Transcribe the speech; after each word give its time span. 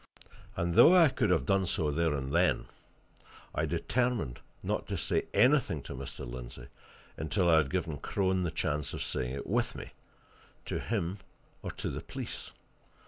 And 0.55 0.73
though 0.73 0.95
I 0.95 1.09
could 1.09 1.29
have 1.29 1.45
done 1.45 1.67
so 1.67 1.91
there 1.91 2.15
and 2.15 2.31
then, 2.33 2.65
I 3.53 3.67
determined 3.67 4.39
not 4.63 4.87
to 4.87 4.97
say 4.97 5.27
anything 5.31 5.83
to 5.83 5.93
Mr. 5.93 6.27
Lindsey 6.27 6.69
until 7.17 7.47
I 7.47 7.57
had 7.57 7.69
given 7.69 7.99
Crone 7.99 8.41
the 8.41 8.49
chance 8.49 8.93
of 8.95 9.03
saying 9.03 9.35
it 9.35 9.45
with 9.45 9.75
me 9.75 9.91
to 10.65 10.79
him, 10.79 11.19
or 11.61 11.69
to 11.73 11.91
the 11.91 12.01
police. 12.01 12.49